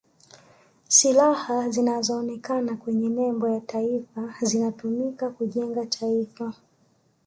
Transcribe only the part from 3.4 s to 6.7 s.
ya taifa zinatumika kujenga taifa